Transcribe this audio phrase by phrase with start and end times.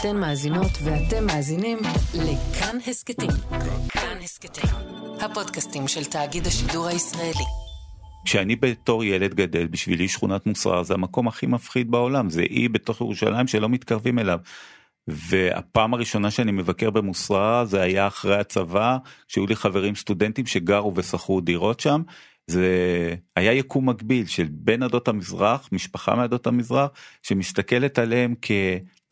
[0.00, 1.78] אתן מאזינות ואתם מאזינים
[2.14, 3.30] לכאן הסכתים.
[3.88, 4.70] כאן הסכתים,
[5.20, 7.44] הפודקאסטים של תאגיד השידור הישראלי.
[8.24, 13.00] כשאני בתור ילד גדל בשבילי שכונת מוסרר זה המקום הכי מפחיד בעולם זה אי בתוך
[13.00, 14.38] ירושלים שלא מתקרבים אליו.
[15.08, 18.96] והפעם הראשונה שאני מבקר במוסררה זה היה אחרי הצבא
[19.28, 22.02] שהיו לי חברים סטודנטים שגרו ושכרו דירות שם.
[22.46, 22.68] זה
[23.36, 26.90] היה יקום מקביל של בן עדות המזרח משפחה מעדות המזרח
[27.22, 28.34] שמסתכלת עליהם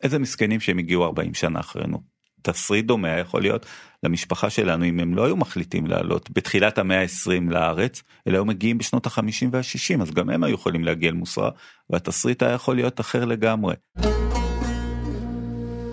[0.04, 1.98] כאיזה מסכנים שהם הגיעו 40 שנה אחרינו.
[2.42, 3.66] תסריט דומה יכול להיות
[4.02, 8.78] למשפחה שלנו אם הם לא היו מחליטים לעלות בתחילת המאה ה-20 לארץ אלא היו מגיעים
[8.78, 11.50] בשנות ה-50 וה-60 אז גם הם היו יכולים להגיע למוסררה
[11.90, 13.74] והתסריט היה יכול להיות אחר לגמרי.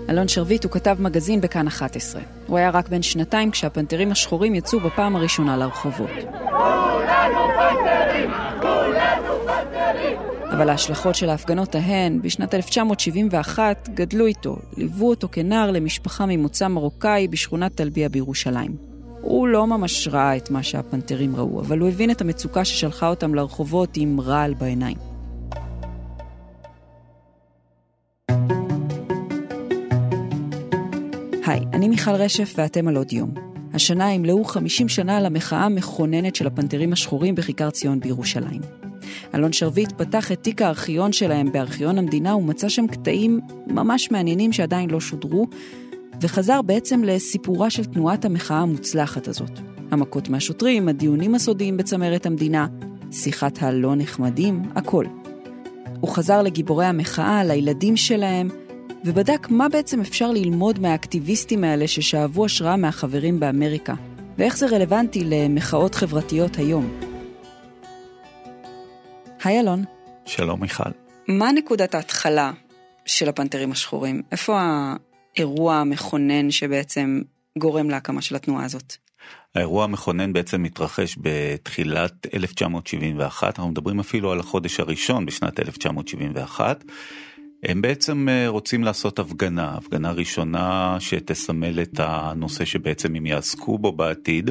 [0.08, 2.22] אלון שרביט הוא כתב מגזין בכאן 11.
[2.46, 6.10] הוא היה רק בן שנתיים כשהפנתרים השחורים יצאו בפעם הראשונה לרחובות.
[10.62, 17.28] אבל ההשלכות של ההפגנות ההן בשנת 1971 גדלו איתו, ליוו אותו כנער למשפחה ממוצא מרוקאי
[17.28, 18.76] בשכונת טלביה בירושלים.
[19.20, 23.34] הוא לא ממש ראה את מה שהפנתרים ראו, אבל הוא הבין את המצוקה ששלחה אותם
[23.34, 24.96] לרחובות עם רעל בעיניים.
[31.46, 33.34] היי, אני מיכל רשף ואתם על עוד יום.
[33.74, 38.91] השנה ימלאו 50 שנה למחאה המכוננת של הפנתרים השחורים בכיכר ציון בירושלים.
[39.34, 44.90] אלון שרביט פתח את תיק הארכיון שלהם בארכיון המדינה ומצא שם קטעים ממש מעניינים שעדיין
[44.90, 45.46] לא שודרו,
[46.20, 49.60] וחזר בעצם לסיפורה של תנועת המחאה המוצלחת הזאת.
[49.90, 52.66] המכות מהשוטרים, הדיונים הסודיים בצמרת המדינה,
[53.12, 55.04] שיחת הלא נחמדים, הכל.
[56.00, 58.48] הוא חזר לגיבורי המחאה, לילדים שלהם,
[59.04, 63.94] ובדק מה בעצם אפשר ללמוד מהאקטיביסטים האלה ששאבו השראה מהחברים באמריקה,
[64.38, 67.11] ואיך זה רלוונטי למחאות חברתיות היום.
[69.44, 69.84] היי אלון.
[70.26, 70.90] שלום מיכל.
[71.28, 72.52] מה נקודת ההתחלה
[73.04, 74.22] של הפנתרים השחורים?
[74.32, 74.60] איפה
[75.36, 77.20] האירוע המכונן שבעצם
[77.58, 78.96] גורם להקמה של התנועה הזאת?
[79.54, 86.84] האירוע המכונן בעצם מתרחש בתחילת 1971, אנחנו מדברים אפילו על החודש הראשון בשנת 1971.
[87.62, 93.92] הם בעצם אה, רוצים לעשות הפגנה, הפגנה ראשונה שתסמל את הנושא שבעצם הם יעסקו בו
[93.92, 94.50] בעתיד,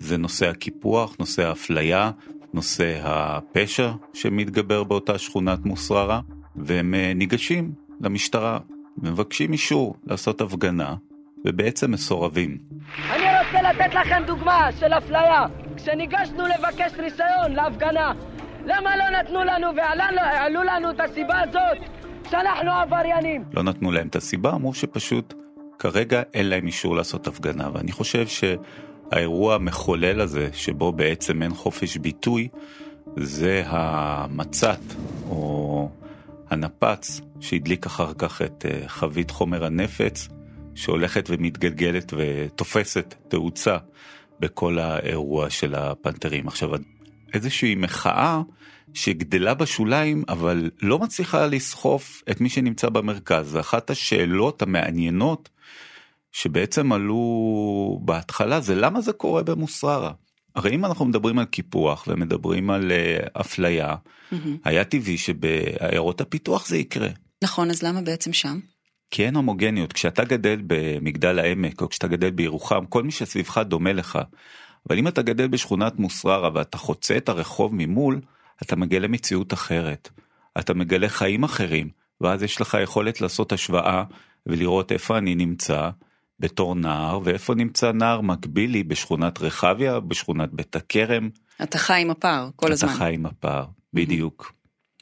[0.00, 2.10] זה נושא הקיפוח, נושא האפליה,
[2.54, 6.20] נושא הפשע שמתגבר באותה שכונת מוסררה,
[6.56, 8.58] והם אה, ניגשים למשטרה
[8.98, 10.94] ומבקשים אישור לעשות הפגנה,
[11.44, 12.58] ובעצם מסורבים.
[13.10, 15.46] אני רוצה לתת לכם דוגמה של אפליה.
[15.76, 18.12] כשניגשנו לבקש ניסיון להפגנה,
[18.64, 21.78] למה לא נתנו לנו והעלו לנו את הסיבה הזאת
[22.30, 23.44] שאנחנו עבריינים?
[23.52, 25.34] לא נתנו להם את הסיבה, אמרו שפשוט
[25.78, 28.44] כרגע אין להם אישור לעשות הפגנה, ואני חושב ש...
[29.12, 32.48] האירוע המחולל הזה, שבו בעצם אין חופש ביטוי,
[33.16, 34.80] זה המצת
[35.28, 35.90] או
[36.50, 40.28] הנפץ שהדליק אחר כך את אה, חבית חומר הנפץ,
[40.74, 43.76] שהולכת ומתגלגלת ותופסת תאוצה
[44.40, 46.48] בכל האירוע של הפנתרים.
[46.48, 46.70] עכשיו,
[47.34, 48.40] איזושהי מחאה
[48.94, 53.54] שגדלה בשוליים, אבל לא מצליחה לסחוף את מי שנמצא במרכז.
[53.54, 55.48] ואחת השאלות המעניינות
[56.32, 60.12] שבעצם עלו בהתחלה זה למה זה קורה במוסררה.
[60.54, 64.36] הרי אם אנחנו מדברים על קיפוח ומדברים על uh, אפליה, mm-hmm.
[64.64, 67.08] היה טבעי שבעיירות הפיתוח זה יקרה.
[67.44, 68.58] נכון, אז למה בעצם שם?
[69.10, 73.92] כי אין הומוגניות, כשאתה גדל במגדל העמק או כשאתה גדל בירוחם, כל מי שסביבך דומה
[73.92, 74.18] לך.
[74.88, 78.20] אבל אם אתה גדל בשכונת מוסררה ואתה חוצה את הרחוב ממול,
[78.62, 80.08] אתה מגלה מציאות אחרת.
[80.58, 81.90] אתה מגלה חיים אחרים,
[82.20, 84.04] ואז יש לך יכולת לעשות השוואה
[84.46, 85.90] ולראות איפה אני נמצא,
[86.40, 91.30] בתור נער, ואיפה נמצא נער מקביל לי בשכונת רחביה, בשכונת בית הכרם.
[91.62, 92.88] אתה חי עם הפער כל אתה הזמן.
[92.88, 93.64] אתה חי עם הפער,
[93.94, 94.52] בדיוק.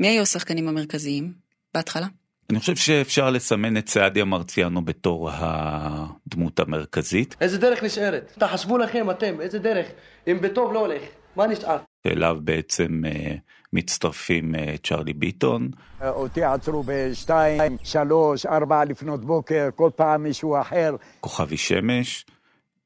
[0.00, 1.32] מי היו השחקנים המרכזיים
[1.74, 2.06] בהתחלה?
[2.50, 7.36] אני חושב שאפשר לסמן את סעדיה מרציאנו בתור הדמות המרכזית.
[7.40, 8.32] איזה דרך נשארת?
[8.38, 9.86] תחשבו לכם אתם, איזה דרך?
[10.28, 11.02] אם בטוב לא הולך,
[11.36, 11.78] מה נשאר?
[12.06, 13.34] שאליו בעצם אה,
[13.72, 15.70] מצטרפים אה, צ'רלי ביטון.
[16.02, 20.96] אותי עצרו בשתיים, שלוש, ארבע לפנות בוקר, כל פעם מישהו אחר.
[21.20, 22.26] כוכבי שמש,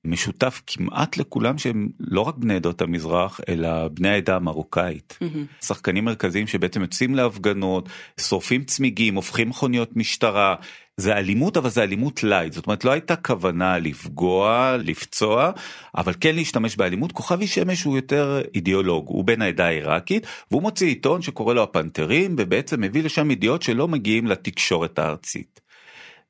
[0.05, 5.19] משותף כמעט לכולם שהם לא רק בני עדות המזרח אלא בני העדה המרוקאית.
[5.23, 5.65] Mm-hmm.
[5.65, 7.89] שחקנים מרכזיים שבעצם יוצאים להפגנות,
[8.21, 10.55] שורפים צמיגים, הופכים מכוניות משטרה.
[10.97, 15.51] זה אלימות אבל זה אלימות light זאת אומרת לא הייתה כוונה לפגוע לפצוע
[15.97, 20.87] אבל כן להשתמש באלימות כוכבי שמש הוא יותר אידיאולוג הוא בן העדה העיראקית והוא מוציא
[20.87, 25.61] עיתון שקורא לו הפנתרים ובעצם מביא לשם ידיעות שלא מגיעים לתקשורת הארצית.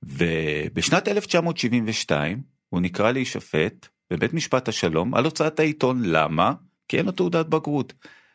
[0.03, 6.53] ובשנת 1972 הוא נקרא להישפט בבית משפט השלום על הוצאת העיתון למה
[6.89, 7.93] כי אין לו תעודת בגרות.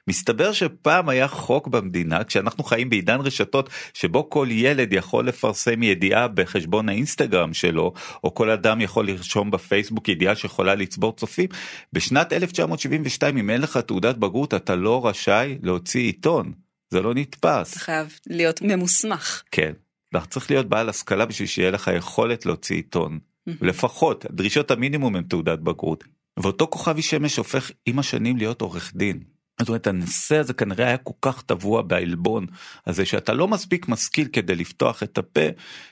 [0.08, 6.28] מסתבר שפעם היה חוק במדינה כשאנחנו חיים בעידן רשתות שבו כל ילד יכול לפרסם ידיעה
[6.28, 7.94] בחשבון האינסטגרם שלו
[8.24, 11.50] או כל אדם יכול לרשום בפייסבוק ידיעה שיכולה לצבור צופים
[11.94, 16.54] בשנת 1972 אם אין לך תעודת בגרות אתה לא רשאי להוציא עיתון
[16.90, 17.72] זה לא נתפס.
[17.72, 19.44] אתה חייב להיות ממוסמך.
[19.52, 19.72] כן.
[20.10, 23.20] אתה צריך להיות בעל השכלה בשביל שיהיה לך יכולת להוציא עיתון.
[23.48, 26.04] לפחות דרישות המינימום הם תעודת בגרות.
[26.40, 29.37] ואותו כוכבי שמש הופך עם השנים להיות עורך דין.
[29.60, 32.46] זאת אומרת הנושא הזה כנראה היה כל כך טבוע בעלבון
[32.88, 35.48] הזה שאתה לא מספיק משכיל כדי לפתוח את הפה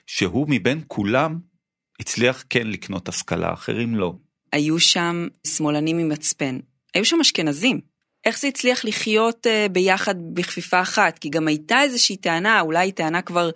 [0.08, 1.40] שהוא מבין כולם
[2.00, 4.14] הצליח כן לקנות השכלה אחרים לא.
[4.52, 6.60] היו שם שמאלנים עם מצפן
[6.94, 7.82] היו שם אשכנזים
[8.26, 13.22] איך זה הצליח לחיות uh, ביחד בכפיפה אחת כי גם הייתה איזושהי טענה אולי טענה
[13.22, 13.50] כבר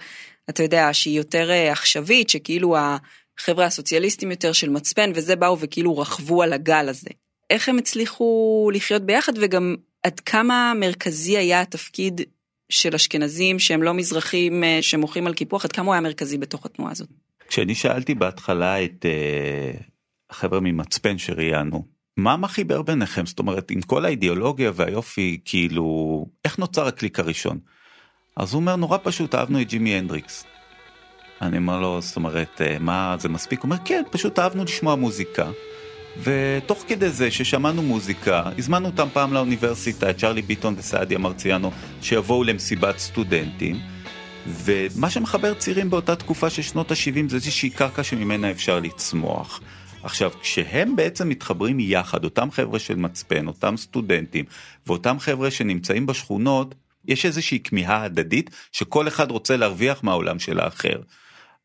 [0.49, 5.97] אתה יודע שהיא יותר uh, עכשווית שכאילו החבר'ה הסוציאליסטים יותר של מצפן וזה באו וכאילו
[5.97, 7.09] רכבו על הגל הזה.
[7.49, 12.21] איך הם הצליחו לחיות ביחד וגם עד כמה מרכזי היה התפקיד
[12.69, 16.65] של אשכנזים שהם לא מזרחים אה, שמוחים על קיפוח, עד כמה הוא היה מרכזי בתוך
[16.65, 17.09] התנועה הזאת?
[17.47, 19.83] כשאני שאלתי בהתחלה את uh,
[20.29, 21.85] החבר'ה ממצפן שראיינו,
[22.17, 23.25] מה מה חיבר ביניכם?
[23.25, 27.59] זאת אומרת, עם כל האידיאולוגיה והיופי, כאילו, איך נוצר הקליק הראשון?
[28.37, 30.45] אז הוא אומר, נורא פשוט, אהבנו את ג'ימי הנדריקס.
[31.41, 33.59] אני אומר לו, זאת אומרת, אה, מה, זה מספיק?
[33.59, 35.51] הוא אומר, כן, פשוט אהבנו לשמוע מוזיקה.
[36.17, 41.71] ותוך כדי זה ששמענו מוזיקה, הזמנו אותם פעם לאוניברסיטה, את צ'רלי ביטון וסעדיה מרציאנו,
[42.01, 43.75] שיבואו למסיבת סטודנטים.
[44.47, 49.61] ומה שמחבר צעירים באותה תקופה של שנות ה-70 זה איזושהי קרקע שממנה אפשר לצמוח.
[50.03, 54.45] עכשיו, כשהם בעצם מתחברים יחד, אותם חבר'ה של מצפן, אותם סטודנטים,
[54.87, 61.01] ואותם חבר'ה שנמצאים בשכונות, יש איזושהי כמיהה הדדית שכל אחד רוצה להרוויח מהעולם של האחר.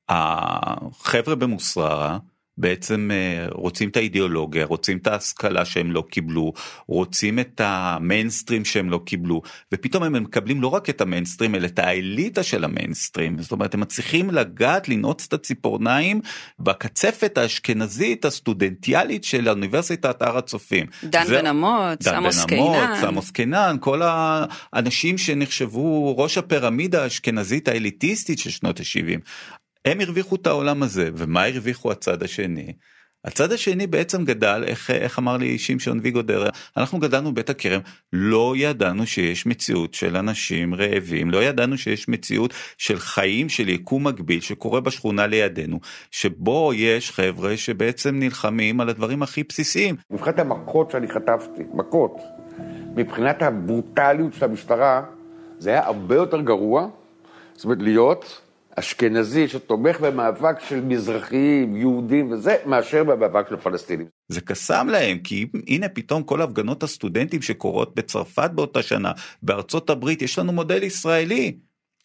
[0.09, 2.19] החבר'ה במוסררה,
[2.59, 6.53] בעצם אה, רוצים את האידיאולוגיה, רוצים את ההשכלה שהם לא קיבלו,
[6.87, 9.43] רוצים את המיינסטרים שהם לא קיבלו,
[9.75, 13.81] ופתאום הם מקבלים לא רק את המיינסטרים אלא את האליטה של המיינסטרים, זאת אומרת הם
[13.81, 16.21] מצליחים לגעת, לנעוץ את הציפורניים
[16.59, 20.87] בקצפת האשכנזית הסטודנטיאלית של אוניברסיטת הר הצופים.
[21.05, 22.95] דן בן אמוץ, עמוס קינן.
[23.07, 29.21] עמוס קינן, כל האנשים שנחשבו ראש הפירמידה האשכנזית האליטיסטית של שנות ה-70.
[29.85, 32.73] הם הרוויחו את העולם הזה ומה הרוויחו הצד השני.
[33.25, 37.81] הצד השני בעצם גדל איך איך אמר לי שמשון ויגודר אנחנו גדלנו בית הכרם
[38.13, 44.07] לא ידענו שיש מציאות של אנשים רעבים לא ידענו שיש מציאות של חיים של יקום
[44.07, 49.97] מקביל שקורה בשכונה לידינו שבו יש חבר'ה שבעצם נלחמים על הדברים הכי בסיסיים.
[50.11, 52.17] מבחינת המכות שאני חטפתי מכות
[52.95, 55.03] מבחינת הברוטליות של המשטרה
[55.59, 56.89] זה היה הרבה יותר גרוע
[57.55, 58.44] זאת אומרת להיות
[58.77, 64.07] אשכנזי שתומך במאבק של מזרחיים, יהודים וזה, מאשר במאבק של פלסטינים.
[64.29, 69.13] זה קסם להם, כי הנה פתאום כל הפגנות הסטודנטים שקורות בצרפת באותה שנה,
[69.43, 71.57] בארצות הברית, יש לנו מודל ישראלי.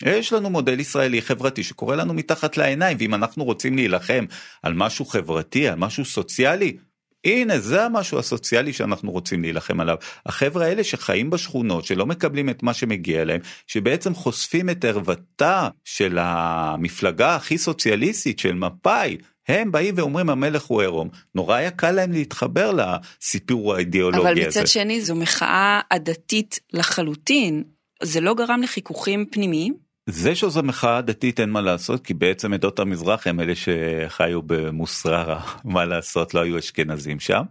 [0.05, 4.25] יש לנו מודל ישראלי חברתי שקורה לנו מתחת לעיניים, ואם אנחנו רוצים להילחם
[4.63, 6.77] על משהו חברתי, על משהו סוציאלי,
[7.25, 9.95] הנה זה המשהו הסוציאלי שאנחנו רוצים להילחם עליו.
[10.25, 16.17] החבר'ה האלה שחיים בשכונות שלא מקבלים את מה שמגיע להם שבעצם חושפים את ערוותה של
[16.21, 19.17] המפלגה הכי סוציאליסטית של מפא"י.
[19.47, 24.41] הם באים ואומרים המלך הוא עירום נורא היה קל להם להתחבר לסיפור האידיאולוגי הזה.
[24.41, 27.63] אבל מצד שני זו מחאה עדתית לחלוטין
[28.03, 29.88] זה לא גרם לחיכוכים פנימיים?
[30.11, 35.41] זה שזו מחאה דתית אין מה לעשות כי בעצם עדות המזרח הם אלה שחיו במוסררה
[35.63, 37.43] מה לעשות לא היו אשכנזים שם.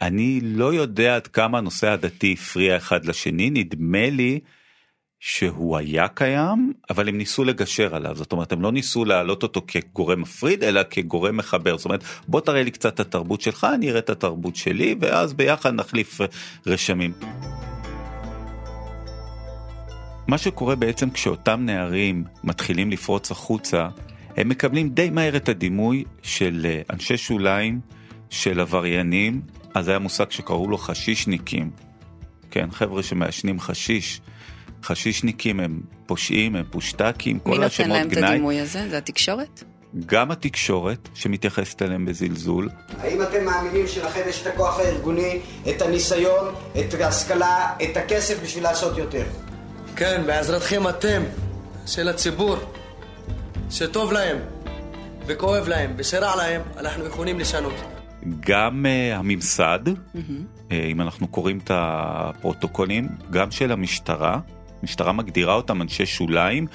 [0.00, 4.40] אני לא יודע עד כמה הנושא הדתי הפריע אחד לשני נדמה לי
[5.20, 9.62] שהוא היה קיים אבל הם ניסו לגשר עליו זאת אומרת הם לא ניסו להעלות אותו
[9.68, 13.90] כגורם מפריד אלא כגורם מחבר זאת אומרת בוא תראה לי קצת את התרבות שלך אני
[13.90, 16.20] אראה את התרבות שלי ואז ביחד נחליף
[16.66, 17.12] רשמים.
[20.28, 23.88] מה שקורה בעצם כשאותם נערים מתחילים לפרוץ החוצה,
[24.36, 27.80] הם מקבלים די מהר את הדימוי של אה, אנשי שוליים,
[28.30, 29.40] של עבריינים,
[29.74, 31.70] אז היה מושג שקראו לו חשישניקים.
[32.50, 34.20] כן, חבר'ה שמעשנים חשיש.
[34.82, 37.98] חשישניקים הם פושעים, הם פושטקים, כל השמות גנאי.
[37.98, 38.88] מי נותן להם את הדימוי הזה?
[38.88, 39.64] זה התקשורת?
[40.06, 42.68] גם התקשורת שמתייחסת אליהם בזלזול.
[42.98, 48.62] האם אתם מאמינים שלכם יש את הכוח הארגוני, את הניסיון, את ההשכלה, את הכסף בשביל
[48.62, 49.24] לעשות יותר?
[49.96, 51.22] כן, בעזרתכם אתם,
[51.86, 52.56] של הציבור,
[53.70, 54.36] שטוב להם
[55.26, 57.74] וכואב להם ושרע להם, אנחנו יכולים לשנות.
[58.40, 60.18] גם uh, הממסד, mm-hmm.
[60.68, 64.40] uh, אם אנחנו קוראים את הפרוטוקולים, גם של המשטרה,
[64.82, 66.66] המשטרה מגדירה אותם אנשי שוליים.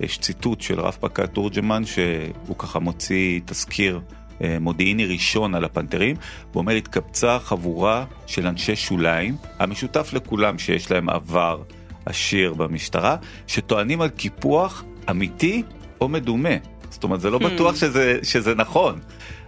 [0.00, 4.00] יש ציטוט של רב פקד תורג'מן שהוא ככה מוציא תזכיר
[4.42, 6.16] אה, מודיעיני ראשון על הפנתרים,
[6.54, 11.62] ואומר התקבצה חבורה של אנשי שוליים, המשותף לכולם שיש להם עבר
[12.10, 15.62] עשיר במשטרה, שטוענים על קיפוח אמיתי
[16.00, 16.56] או מדומה.
[16.90, 19.00] זאת אומרת, זה לא בטוח שזה, שזה נכון.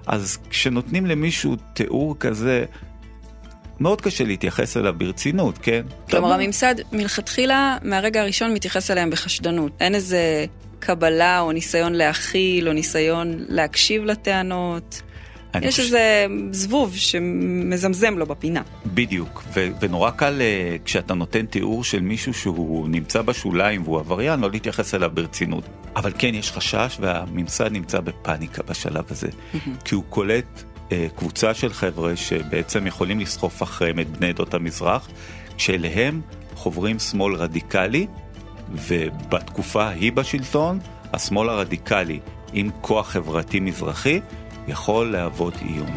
[0.07, 2.65] אז כשנותנים למישהו תיאור כזה,
[3.81, 5.83] מאוד קשה להתייחס אליו ברצינות, כן?
[6.11, 9.73] כלומר, הממסד מלכתחילה, מהרגע הראשון מתייחס אליהם בחשדנות.
[9.81, 10.45] אין איזה
[10.79, 15.03] קבלה או ניסיון להכיל או ניסיון להקשיב לטענות.
[15.61, 15.83] יש חושב...
[15.83, 18.63] איזה זבוב שמזמזם לו בפינה.
[18.87, 24.41] בדיוק, ו- ונורא קל uh, כשאתה נותן תיאור של מישהו שהוא נמצא בשוליים והוא עבריין,
[24.41, 25.65] לא להתייחס אליו ברצינות.
[25.97, 29.29] אבל כן, יש חשש והממסד נמצא בפאניקה בשלב הזה,
[29.85, 35.09] כי הוא קולט uh, קבוצה של חבר'ה שבעצם יכולים לסחוף אחריהם את בני עדות המזרח,
[35.57, 36.21] שאליהם
[36.55, 38.07] חוברים שמאל רדיקלי,
[38.73, 40.79] ובתקופה ההיא בשלטון,
[41.13, 42.21] השמאל הרדיקלי
[42.53, 44.21] עם כוח חברתי מזרחי,
[44.73, 45.91] יכול להוות איום.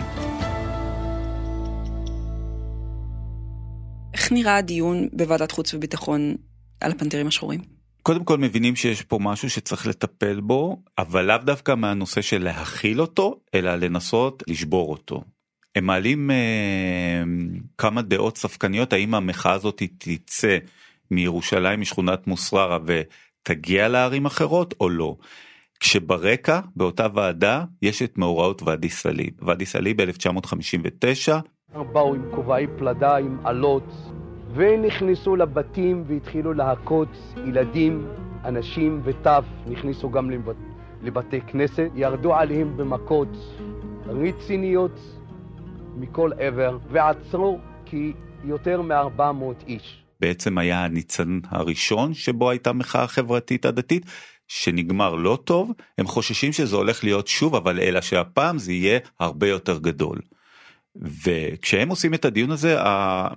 [4.13, 6.35] איך נראה הדיון בוועדת חוץ וביטחון
[6.81, 7.61] על הפנתרים השחורים?
[8.01, 13.01] קודם כל מבינים שיש פה משהו שצריך לטפל בו, אבל לאו דווקא מהנושא של להכיל
[13.01, 15.23] אותו, אלא לנסות לשבור אותו.
[15.75, 17.23] הם מעלים אה,
[17.77, 20.57] כמה דעות ספקניות, האם המחאה הזאת תצא
[21.11, 25.15] מירושלים, משכונת מוסררה ותגיע לערים אחרות או לא.
[25.85, 29.29] כשברקע באותה ועדה יש את מאורעות ואדי סאליב.
[29.41, 31.33] ואדי סאליב ב-1959.
[31.93, 33.91] באו עם כובעי פלדה עם אלות
[34.53, 37.07] ונכנסו לבתים והתחילו להכות
[37.47, 38.07] ילדים,
[38.45, 40.55] אנשים וטף, נכנסו גם לבת...
[41.01, 43.37] לבתי כנסת, ירדו עליהם במכות
[44.05, 44.99] רציניות
[45.95, 48.13] מכל עבר ועצרו כי
[48.43, 50.05] יותר מ-400 איש.
[50.19, 54.05] בעצם היה הניצן הראשון שבו הייתה מחאה חברתית הדתית
[54.47, 59.47] שנגמר לא טוב, הם חוששים שזה הולך להיות שוב, אבל אלא שהפעם זה יהיה הרבה
[59.47, 60.19] יותר גדול.
[60.95, 62.77] וכשהם עושים את הדיון הזה,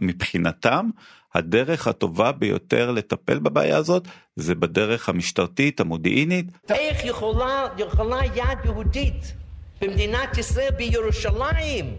[0.01, 0.89] מבחינתם,
[1.35, 6.47] הדרך הטובה ביותר לטפל בבעיה הזאת זה בדרך המשטרתית המודיעינית.
[6.69, 9.35] איך יכולה, יכולה יד יהודית
[9.81, 11.97] במדינת ישראל בירושלים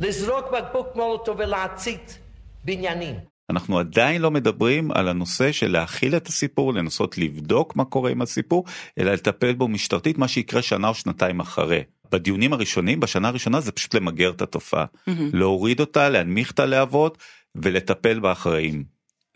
[0.00, 2.18] לזרוק בקבוק מולוטו ולהצית
[2.64, 3.29] בניינים?
[3.50, 8.22] אנחנו עדיין לא מדברים על הנושא של להכיל את הסיפור, לנסות לבדוק מה קורה עם
[8.22, 8.64] הסיפור,
[8.98, 11.82] אלא לטפל בו משטרתית, מה שיקרה שנה או שנתיים אחרי.
[12.12, 14.84] בדיונים הראשונים, בשנה הראשונה זה פשוט למגר את התופעה.
[14.84, 15.10] Mm-hmm.
[15.32, 17.18] להוריד אותה, להנמיך את הלהבות
[17.54, 18.84] ולטפל באחראים.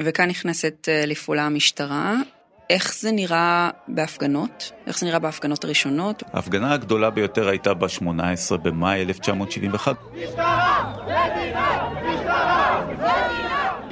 [0.03, 2.15] וכאן נכנסת אה, לפעולה המשטרה.
[2.71, 4.73] איך זה נראה בהפגנות?
[4.87, 6.23] איך זה נראה בהפגנות הראשונות?
[6.33, 9.97] ההפגנה הגדולה ביותר הייתה ב-18 במאי 1971.
[10.15, 10.95] משטרה!
[11.03, 11.89] מדינה!
[12.03, 12.24] משטרה!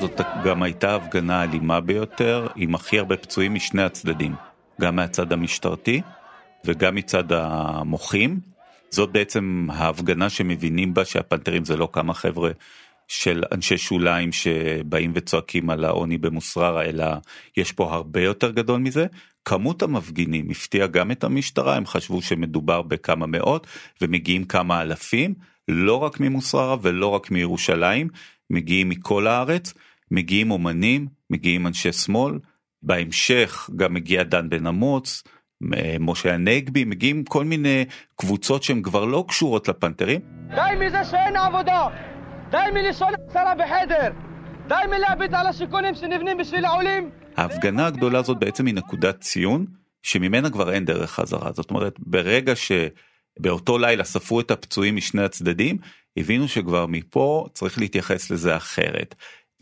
[0.02, 4.35] זאת גם הייתה הפגנה אלימה ביותר, עם הכי הרבה פצועים משני הצדדים,
[4.80, 6.00] גם מהצד המשטרתי
[6.64, 8.40] וגם מצד המוחים.
[8.90, 12.50] זאת בעצם ההפגנה שמבינים בה שהפנתרים זה לא כמה חבר'ה
[13.09, 17.06] של אנשי שוליים שבאים וצועקים על העוני במוסררה, אלא
[17.56, 19.06] יש פה הרבה יותר גדול מזה.
[19.44, 23.66] כמות המפגינים הפתיעה גם את המשטרה, הם חשבו שמדובר בכמה מאות
[24.00, 25.35] ומגיעים כמה אלפים,
[25.68, 28.09] לא רק ממוסררה ולא רק מירושלים,
[28.50, 29.75] מגיעים מכל הארץ,
[30.12, 32.38] מגיעים אומנים, מגיעים אנשי שמאל,
[32.83, 35.23] בהמשך גם מגיע דן בן אמוץ,
[36.00, 37.85] משה הנגבי, מגיעים כל מיני
[38.16, 40.21] קבוצות שהן כבר לא קשורות לפנתרים.
[40.49, 41.87] די מזה שאין עבודה,
[42.50, 44.11] די מלישון עשרה בחדר,
[44.69, 47.11] די מלהביט על השיכונים שנבנים בשביל העולים.
[47.37, 49.66] ההפגנה הגדולה הזאת בעצם היא נקודת ציון,
[50.02, 51.52] שממנה כבר אין דרך חזרה.
[51.52, 55.78] זאת אומרת, ברגע שבאותו לילה ספרו את הפצועים משני הצדדים,
[56.16, 59.14] הבינו שכבר מפה צריך להתייחס לזה אחרת.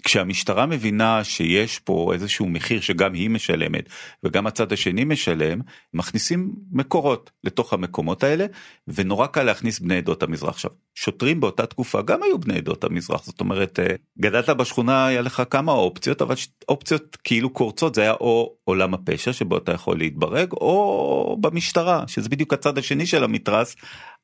[0.04, 3.88] כשהמשטרה מבינה שיש פה איזשהו מחיר שגם היא משלמת
[4.24, 5.60] וגם הצד השני משלם,
[5.94, 8.46] מכניסים מקורות לתוך המקומות האלה,
[8.88, 10.48] ונורא קל להכניס בני עדות המזרח.
[10.48, 15.20] עכשיו, שוטרים באותה תקופה גם היו בני עדות המזרח, זאת אומרת, אה, גדלת בשכונה, היה
[15.20, 16.34] לך כמה אופציות, אבל
[16.68, 22.28] אופציות כאילו קורצות, זה היה או עולם הפשע שבו אתה יכול להתברג, או במשטרה, שזה
[22.28, 23.76] בדיוק הצד השני של המתרס,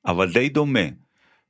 [0.07, 1.06] אבל די דומה.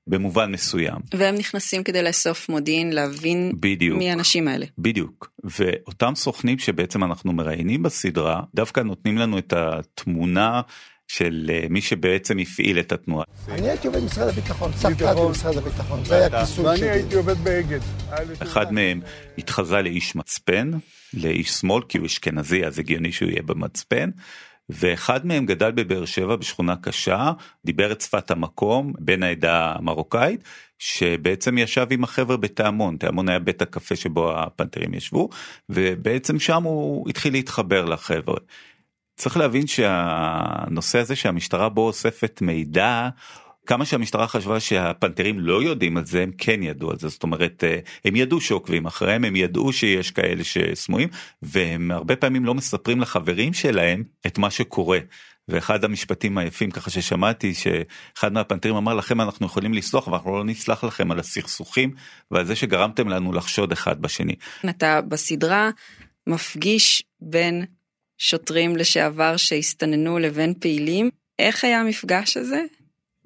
[0.06, 0.96] במובן מסוים.
[1.14, 4.66] והם נכנסים כדי לאסוף מודיעין, להבין בדיוק, מי האנשים האלה.
[4.78, 10.60] בדיוק, ואותם סוכנים שבעצם אנחנו מראיינים בסדרה, דווקא נותנים לנו את התמונה
[11.08, 13.24] של אה, מי שבעצם הפעיל את התנועה.
[13.48, 16.86] אני הייתי עובד במשרד הביטחון, ספקד במשרד הביטחון, זה היה כיסוי שלי.
[16.86, 17.80] ואני הייתי עובד באגד.
[18.42, 19.00] אחד מהם
[19.38, 20.70] התחזה לאיש מצפן,
[21.14, 24.10] לאיש שמאל, כי הוא אשכנזי, אז הגיוני שהוא יהיה במצפן.
[24.68, 27.32] ואחד מהם גדל בבאר שבע בשכונה קשה,
[27.64, 30.40] דיבר את שפת המקום, בן העדה המרוקאית,
[30.78, 35.28] שבעצם ישב עם החבר'ה בתיאמון, תיאמון היה בית הקפה שבו הפנתרים ישבו,
[35.68, 38.36] ובעצם שם הוא התחיל להתחבר לחבר'ה.
[39.16, 43.08] צריך להבין שהנושא הזה שהמשטרה בו אוספת מידע,
[43.66, 47.64] כמה שהמשטרה חשבה שהפנתרים לא יודעים על זה הם כן ידעו על זה זאת אומרת
[47.64, 51.08] אה, הם ידעו שעוקבים אחריהם הם ידעו שיש כאלה שסמויים
[51.42, 54.98] והם הרבה פעמים לא מספרים לחברים שלהם את מה שקורה.
[55.48, 60.84] ואחד המשפטים היפים ככה ששמעתי שאחד מהפנתרים אמר לכם אנחנו יכולים לסלוח ואנחנו לא נסלח
[60.84, 61.94] לכם על הסכסוכים
[62.30, 64.34] ועל זה שגרמתם לנו לחשוד אחד בשני.
[64.70, 65.70] אתה בסדרה
[66.26, 67.64] מפגיש בין
[68.18, 72.64] שוטרים לשעבר שהסתננו לבין פעילים איך היה המפגש הזה?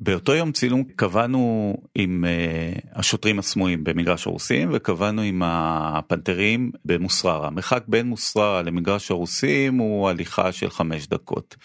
[0.01, 7.47] באותו יום צילום קבענו עם uh, השוטרים הסמויים במגרש הרוסים וקבענו עם הפנתרים במוסררה.
[7.47, 11.57] המרחק בין מוסררה למגרש הרוסים הוא הליכה של חמש דקות.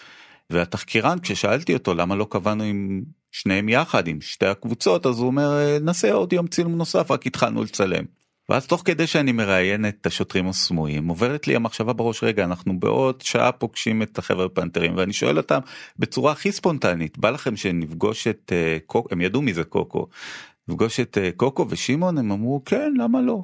[0.50, 3.02] והתחקירן כששאלתי אותו למה לא קבענו עם
[3.32, 7.62] שניהם יחד עם שתי הקבוצות אז הוא אומר נעשה עוד יום צילום נוסף רק התחלנו
[7.62, 8.04] לצלם.
[8.48, 13.20] ואז תוך כדי שאני מראיין את השוטרים הסמויים עוברת לי המחשבה בראש רגע אנחנו בעוד
[13.20, 15.60] שעה פוגשים את החבר'ה פנתרים ואני שואל אותם
[15.98, 20.06] בצורה הכי ספונטנית בא לכם שנפגוש את uh, קוקו הם ידעו מי זה קוקו.
[20.68, 23.42] נפגוש את uh, קוקו ושמעון הם אמרו כן למה לא.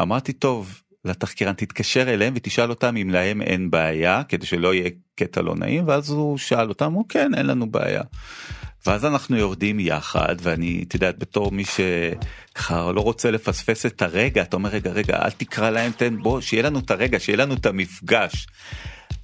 [0.00, 5.42] אמרתי טוב לתחקירן תתקשר אליהם ותשאל אותם אם להם אין בעיה כדי שלא יהיה קטע
[5.42, 8.02] לא נעים ואז הוא שאל אותם הוא כן אין לנו בעיה.
[8.86, 14.42] ואז אנחנו יורדים יחד ואני את יודעת בתור מי שככה לא רוצה לפספס את הרגע
[14.42, 17.54] אתה אומר רגע רגע אל תקרא להם תן בוא שיהיה לנו את הרגע שיהיה לנו
[17.54, 18.46] את המפגש.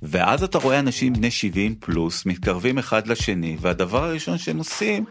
[0.03, 5.05] ואז אתה רואה אנשים בני 70 פלוס מתקרבים אחד לשני והדבר הראשון שהם עושים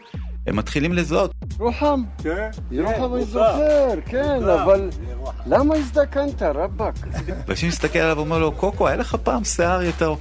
[0.48, 1.32] הם מתחילים לזהות.
[1.60, 2.50] רוחם, כן,
[2.82, 4.90] רוחם אני זוכר, כן, אבל
[5.46, 6.96] למה הזדקנת רבאק?
[7.48, 10.16] ואנשים מסתכל עליו ואומר לו קוקו היה לך פעם שיער יותר.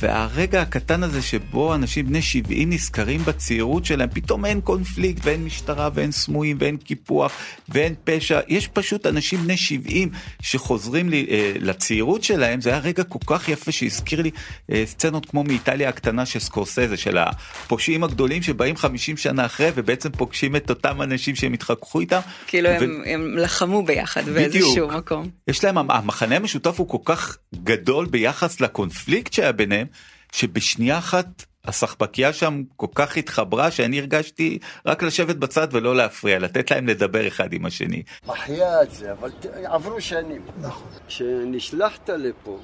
[0.00, 5.90] והרגע הקטן הזה שבו אנשים בני 70 נזכרים בצעירות שלהם, פתאום אין קונפליקט ואין משטרה
[5.94, 7.32] ואין סמויים ואין קיפוח
[7.68, 10.08] ואין פשע, יש פשוט אנשים בני 70
[10.42, 14.30] שחוזרים לי, אה, לצעירות שלהם, זה היה רגע כל כך יפה שהזכיר לי
[14.72, 20.10] אה, סצנות כמו מאיטליה הקטנה של סקורסזה, של הפושעים הגדולים שבאים 50 שנה אחרי ובעצם
[20.10, 22.20] פוגשים את אותם אנשים שהם התחככו איתם.
[22.46, 22.72] כאילו ו...
[22.72, 25.28] הם, הם לחמו ביחד באיזשהו מקום.
[25.48, 29.87] יש להם, המחנה המשותף הוא כל כך גדול ביחס לקונפליקט שהיה ביניהם.
[30.32, 36.70] שבשנייה אחת הסחבקיה שם כל כך התחברה שאני הרגשתי רק לשבת בצד ולא להפריע, לתת
[36.70, 38.02] להם לדבר אחד עם השני.
[38.26, 39.30] מחיה את זה, אבל
[39.64, 40.42] עברו שנים.
[40.60, 40.88] נכון.
[41.08, 42.58] כשנשלחת לפה,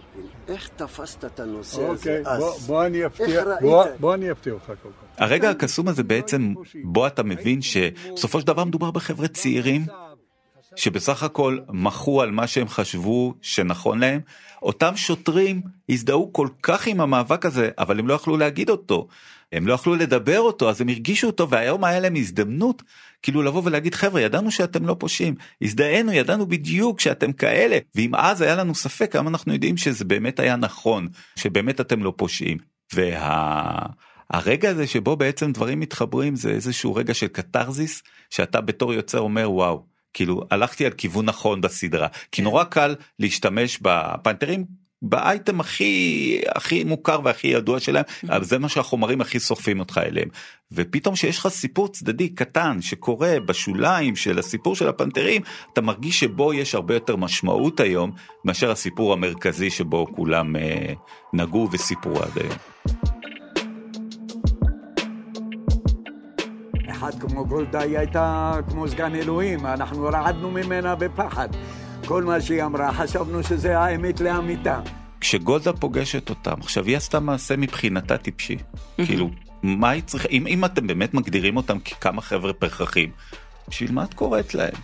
[0.48, 2.40] איך תפסת את הנושא אוקיי, הזה אז?
[2.40, 5.22] בוא, בוא אני אפתיע, בוא, בוא אני אפתיע אותך כל כך.
[5.22, 9.86] הרגע הקסום הזה בעצם בו אתה מבין שבסופו של דבר מדובר בחבר'ה צעירים
[10.76, 14.20] שבסך הכל מחו על מה שהם חשבו שנכון להם,
[14.62, 19.08] אותם שוטרים הזדהו כל כך עם המאבק הזה, אבל הם לא יכלו להגיד אותו.
[19.52, 22.82] הם לא יכלו לדבר אותו, אז הם הרגישו אותו, והיום היה להם הזדמנות
[23.22, 28.40] כאילו לבוא ולהגיד חבר'ה ידענו שאתם לא פושעים, הזדהינו, ידענו בדיוק שאתם כאלה, ואם אז
[28.40, 32.58] היה לנו ספק, היום אנחנו יודעים שזה באמת היה נכון, שבאמת אתם לא פושעים.
[32.94, 33.78] וה...
[34.30, 39.50] הרגע הזה שבו בעצם דברים מתחברים זה איזשהו רגע של קתרזיס שאתה בתור יוצר אומר
[39.50, 42.42] וואו כאילו הלכתי על כיוון נכון בסדרה כי כן.
[42.42, 44.64] נורא קל להשתמש בפנתרים
[45.02, 50.28] באייטם הכי הכי מוכר והכי ידוע שלהם אבל זה מה שהחומרים הכי סוחפים אותך אליהם
[50.72, 56.54] ופתאום שיש לך סיפור צדדי קטן שקורה בשוליים של הסיפור של הפנתרים אתה מרגיש שבו
[56.54, 58.10] יש הרבה יותר משמעות היום
[58.44, 60.92] מאשר הסיפור המרכזי שבו כולם אה,
[61.32, 63.13] נגעו וסיפרו עד היום.
[66.94, 71.48] אחד כמו גולדה היא הייתה כמו סגן אלוהים, אנחנו רעדנו ממנה בפחד.
[72.06, 74.80] כל מה שהיא אמרה, חשבנו שזה האמת לאמיתה.
[75.20, 78.56] כשגולדה פוגשת אותם, עכשיו היא עשתה מעשה מבחינתה טיפשי.
[78.96, 79.30] כאילו,
[79.62, 83.10] מה היא צריכה, אם, אם אתם באמת מגדירים אותם ככמה חבר'ה פרחחים,
[83.68, 84.74] בשביל מה את קוראת להם?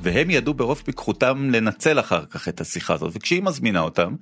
[0.00, 4.14] והם ידעו ברוב פיקחותם לנצל אחר כך את השיחה הזאת, וכשהיא מזמינה אותם,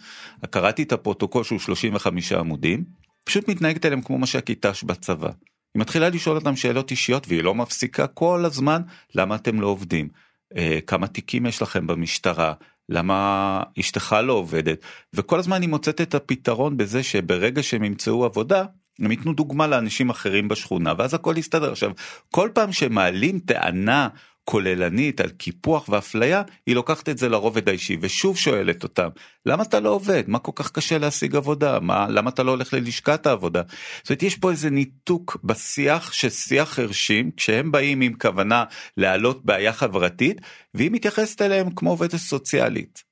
[0.50, 2.84] קראתי את הפרוטוקול שהוא 35 עמודים,
[3.24, 5.30] פשוט מתנהגת אליהם כמו מה שהכיתש בצבא.
[5.76, 8.82] היא מתחילה לשאול אותם שאלות אישיות והיא לא מפסיקה כל הזמן
[9.14, 10.08] למה אתם לא עובדים,
[10.56, 12.52] אה, כמה תיקים יש לכם במשטרה,
[12.88, 14.78] למה אשתך לא עובדת,
[15.14, 18.64] וכל הזמן היא מוצאת את הפתרון בזה שברגע שהם ימצאו עבודה,
[18.98, 21.72] הם ייתנו דוגמה לאנשים אחרים בשכונה ואז הכל יסתדר.
[21.72, 21.90] עכשיו,
[22.30, 24.08] כל פעם שמעלים טענה
[24.48, 29.08] כוללנית על קיפוח ואפליה היא לוקחת את זה לרובד האישי ושוב שואלת אותם
[29.46, 32.72] למה אתה לא עובד מה כל כך קשה להשיג עבודה מה למה אתה לא הולך
[32.72, 33.62] ללשכת העבודה.
[34.02, 38.64] זאת אומרת יש פה איזה ניתוק בשיח של שיח חרשים כשהם באים עם כוונה
[38.96, 40.40] להעלות בעיה חברתית
[40.74, 43.02] והיא מתייחסת אליהם כמו עובדת סוציאלית.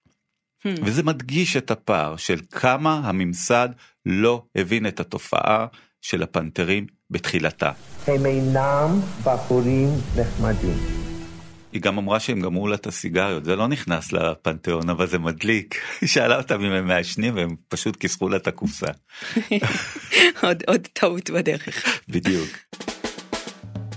[0.67, 3.69] וזה מדגיש את הפער של כמה הממסד
[4.07, 5.67] לא הבין את התופעה
[6.03, 7.71] של הפנתרים בתחילתה.
[8.07, 11.14] הם אינם בחורים נחמדים.
[11.75, 15.81] היא גם אמרה שהם גמרו לה את הסיגריות זה לא נכנס לפנתיאון אבל זה מדליק
[16.01, 18.87] היא שאלה אותם אם הם מעשנים והם פשוט כיסחו לה את הקופסה.
[20.43, 22.01] עוד, עוד טעות בדרך.
[22.09, 22.49] בדיוק.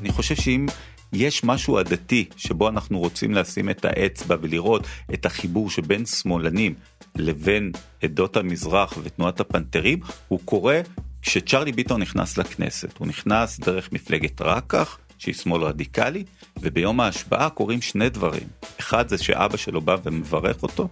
[0.01, 0.65] אני חושב שאם
[1.13, 6.73] יש משהו עדתי שבו אנחנו רוצים לשים את האצבע ולראות את החיבור שבין שמאלנים
[7.15, 7.71] לבין
[8.03, 10.81] עדות המזרח ותנועת הפנתרים, הוא קורה
[11.21, 12.97] כשצ'רלי ביטון נכנס לכנסת.
[12.97, 16.23] הוא נכנס דרך מפלגת רק"ח, שהיא שמאל רדיקלי,
[16.62, 18.47] וביום ההשבעה קורים שני דברים.
[18.80, 20.88] אחד זה שאבא שלו בא ומברך אותו,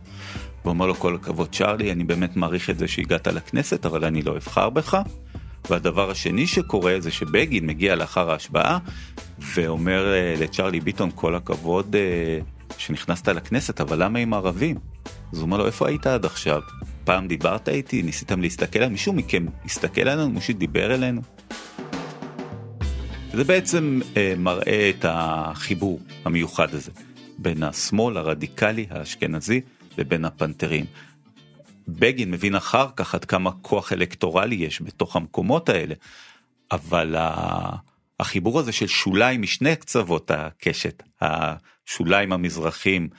[0.65, 4.37] ואומר לו כל הכבוד צ'רלי, אני באמת מעריך את זה שהגעת לכנסת, אבל אני לא
[4.37, 4.97] אבחר בך.
[5.69, 8.79] והדבר השני שקורה זה שבגין מגיע לאחר ההשבעה
[9.39, 12.39] ואומר אה, לצ'רלי ביטון כל הכבוד אה,
[12.77, 14.77] שנכנסת לכנסת, אבל למה עם ערבים?
[15.31, 16.61] אז הוא אומר לו, איפה היית עד עכשיו?
[17.03, 18.01] פעם דיברת איתי?
[18.01, 18.85] ניסיתם להסתכל?
[18.85, 20.29] מישהו מכם הסתכל עלינו?
[20.29, 21.21] מישהו דיבר אלינו?
[23.35, 26.91] זה בעצם אה, מראה את החיבור המיוחד הזה
[27.37, 29.61] בין השמאל הרדיקלי האשכנזי
[29.97, 30.85] לבין הפנתרים.
[31.87, 35.95] בגין מבין אחר כך עד כמה כוח אלקטורלי יש בתוך המקומות האלה,
[36.71, 37.15] אבל
[38.19, 43.09] החיבור הזה של שוליים משני קצוות הקשת, השוליים המזרחים,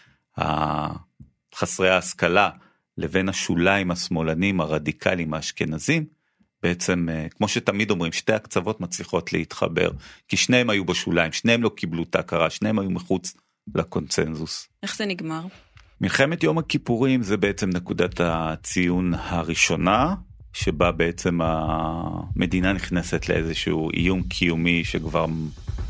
[1.54, 2.50] חסרי ההשכלה,
[2.98, 6.15] לבין השוליים השמאלנים הרדיקליים האשכנזים,
[6.62, 9.90] בעצם אה, כמו שתמיד אומרים שתי הקצוות מצליחות להתחבר
[10.28, 13.34] כי שניהם היו בשוליים שניהם לא קיבלו את ההכרה שניהם היו מחוץ
[13.74, 14.68] לקונצנזוס.
[14.82, 15.42] איך זה נגמר?
[16.00, 20.14] מלחמת יום הכיפורים זה בעצם נקודת הציון הראשונה
[20.52, 25.26] שבה בעצם המדינה נכנסת לאיזשהו איום קיומי שכבר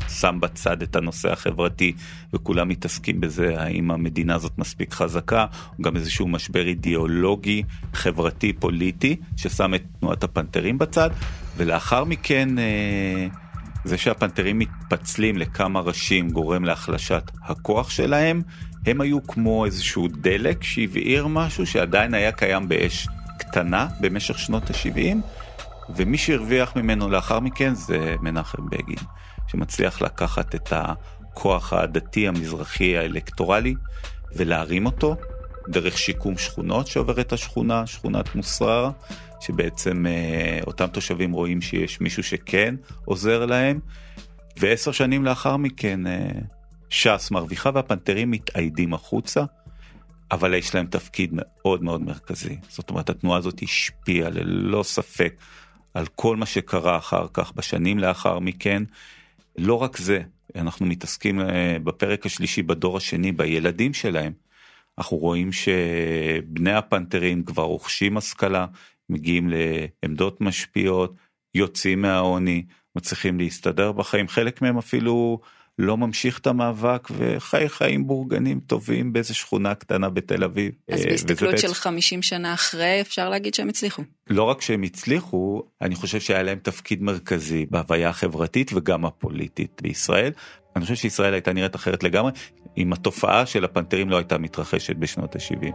[0.09, 1.93] שם בצד את הנושא החברתי
[2.33, 5.45] וכולם מתעסקים בזה האם המדינה הזאת מספיק חזקה
[5.79, 11.09] או גם איזשהו משבר אידיאולוגי חברתי פוליטי ששם את תנועת הפנתרים בצד
[11.57, 13.27] ולאחר מכן אה,
[13.83, 18.41] זה שהפנתרים מתפצלים לכמה ראשים גורם להחלשת הכוח שלהם
[18.85, 23.07] הם היו כמו איזשהו דלק שהבעיר משהו שעדיין היה קיים באש
[23.39, 25.17] קטנה במשך שנות ה-70
[25.95, 29.05] ומי שהרוויח ממנו לאחר מכן זה מנחם בגין.
[29.47, 33.75] שמצליח לקחת את הכוח הדתי המזרחי האלקטורלי
[34.35, 35.15] ולהרים אותו
[35.67, 38.89] דרך שיקום שכונות שעוברת השכונה, שכונת מוסרר,
[39.39, 43.79] שבעצם אה, אותם תושבים רואים שיש מישהו שכן עוזר להם,
[44.57, 46.29] ועשר שנים לאחר מכן אה,
[46.89, 49.43] ש"ס מרוויחה והפנתרים מתאיידים החוצה,
[50.31, 52.57] אבל יש להם תפקיד מאוד מאוד מרכזי.
[52.69, 55.33] זאת אומרת, התנועה הזאת השפיעה ללא ספק
[55.93, 58.83] על כל מה שקרה אחר כך, בשנים לאחר מכן,
[59.57, 60.21] לא רק זה,
[60.55, 64.33] אנחנו מתעסקים אה, בפרק השלישי בדור השני בילדים שלהם.
[64.97, 68.65] אנחנו רואים שבני הפנתרים כבר רוכשים השכלה,
[69.09, 71.15] מגיעים לעמדות משפיעות,
[71.55, 72.65] יוצאים מהעוני,
[72.95, 75.39] מצליחים להסתדר בחיים, חלק מהם אפילו
[75.79, 80.71] לא ממשיך את המאבק וחי חיים בורגנים טובים באיזה שכונה קטנה בתל אביב.
[80.91, 81.57] אז אה, בהסתכלות.
[81.57, 84.03] של 50 שנה אחרי אפשר להגיד שהם הצליחו.
[84.29, 90.31] לא רק שהם הצליחו, אני חושב שהיה להם תפקיד מרכזי בהוויה החברתית וגם הפוליטית בישראל.
[90.75, 92.31] אני חושב שישראל הייתה נראית אחרת לגמרי
[92.77, 95.73] אם התופעה של הפנתרים לא הייתה מתרחשת בשנות ה-70.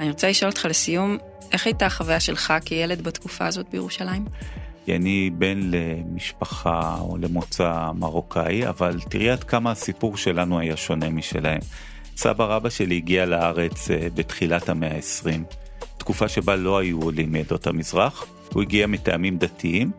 [0.00, 1.18] אני רוצה לשאול אותך לסיום,
[1.52, 4.22] איך הייתה החוויה שלך כילד בתקופה הזאת בירושלים?
[4.86, 11.10] כי אני בן למשפחה או למוצא מרוקאי, אבל תראי עד כמה הסיפור שלנו היה שונה
[11.10, 11.60] משלהם.
[12.16, 15.54] סבא רבא שלי הגיע לארץ אה, בתחילת המאה ה-20,
[15.98, 19.90] תקופה שבה לא היו עולים מעדות המזרח, הוא הגיע מטעמים דתיים,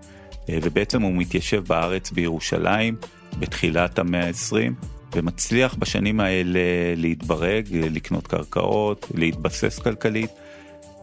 [0.49, 2.95] אה, ובעצם הוא מתיישב בארץ בירושלים
[3.39, 6.59] בתחילת המאה ה-20, ומצליח בשנים האלה
[6.95, 10.31] להתברג, לקנות קרקעות, להתבסס כלכלית,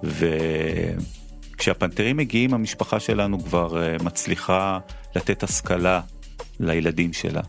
[0.05, 0.27] ו...
[1.59, 4.79] כשהפנתרים מגיעים המשפחה שלנו כבר אה, מצליחה
[5.17, 6.01] לתת השכלה
[6.61, 7.41] לילדים שלה.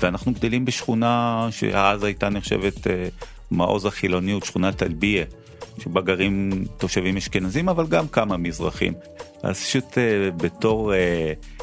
[0.00, 3.08] ואנחנו גדלים בשכונה שאז הייתה נחשבת אה,
[3.50, 5.24] מעוז החילוניות, שכונת אלביה,
[5.78, 8.92] שבה גרים תושבים אשכנזים אבל גם כמה מזרחים.
[9.42, 10.92] אז פשוט אה, בתור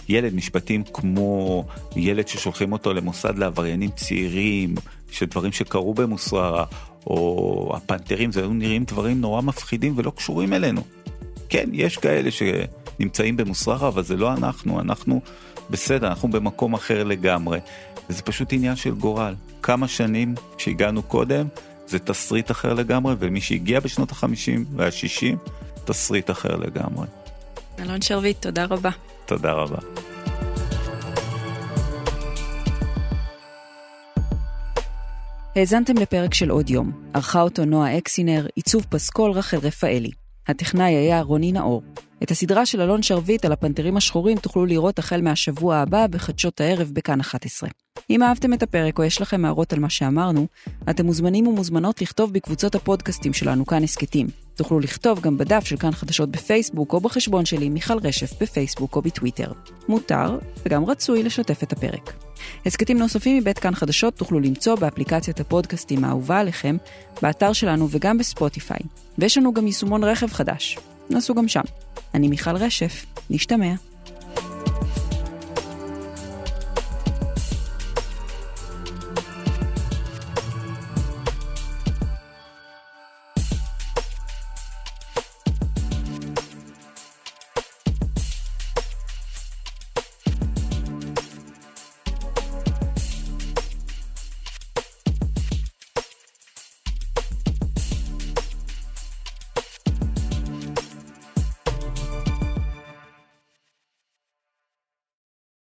[0.09, 4.75] ילד משפטים כמו ילד ששולחים אותו למוסד לעבריינים צעירים,
[5.11, 6.65] שדברים שקרו במוסררה,
[7.07, 10.81] או הפנתרים, זה היו נראים דברים נורא מפחידים ולא קשורים אלינו.
[11.53, 15.21] כן, יש כאלה שנמצאים במוסרחה, אבל זה לא אנחנו, אנחנו
[15.69, 17.59] בסדר, אנחנו במקום אחר לגמרי.
[18.09, 19.35] וזה פשוט עניין של גורל.
[19.63, 21.47] כמה שנים שהגענו קודם,
[21.87, 25.49] זה תסריט אחר לגמרי, ומי שהגיע בשנות ה-50 וה-60,
[25.85, 27.07] תסריט אחר לגמרי.
[27.79, 28.89] אלון שרביט, תודה רבה.
[29.25, 29.77] תודה רבה.
[35.55, 36.91] האזנתם לפרק של עוד יום.
[37.13, 40.22] ערכה אותו נועה אקסינר, עיצוב פסקול רחל רפאלי.
[40.47, 41.81] הטכנאי היה רוני נאור.
[42.23, 46.91] את הסדרה של אלון שרביט על הפנתרים השחורים תוכלו לראות החל מהשבוע הבא בחדשות הערב
[46.93, 47.69] בכאן 11.
[48.09, 50.47] אם אהבתם את הפרק או יש לכם הערות על מה שאמרנו,
[50.89, 54.27] אתם מוזמנים ומוזמנות לכתוב בקבוצות הפודקאסטים שלנו כאן הסכתים.
[54.55, 59.01] תוכלו לכתוב גם בדף של כאן חדשות בפייסבוק או בחשבון שלי מיכל רשף בפייסבוק או
[59.01, 59.51] בטוויטר.
[59.87, 62.13] מותר וגם רצוי לשתף את הפרק.
[62.65, 66.77] הסכתים נוספים מבית כאן חדשות תוכלו למצוא באפליקציית הפודקאסטים האהובה עליכם,
[67.21, 68.79] באתר שלנו וגם בספוטיפיי.
[69.17, 70.77] ויש לנו גם יישומון רכב חדש.
[71.13, 71.61] נסו גם שם.
[72.13, 73.73] אני מיכל רשף, נשתמע.